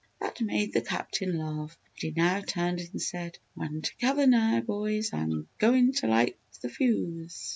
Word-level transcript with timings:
That 0.19 0.41
made 0.41 0.73
the 0.73 0.81
Captain 0.81 1.37
laugh, 1.37 1.77
and 1.93 2.01
he 2.01 2.09
now 2.09 2.41
turned 2.41 2.79
and 2.79 2.99
said: 2.99 3.37
"Run 3.55 3.83
to 3.83 3.95
cover 3.97 4.25
now, 4.25 4.59
boys! 4.61 5.13
I'm 5.13 5.47
goin' 5.59 5.91
to 5.91 6.07
light 6.07 6.39
th' 6.59 6.71
fuse!" 6.71 7.49